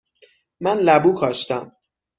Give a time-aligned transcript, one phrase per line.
[0.63, 1.65] من لبو کاشتم.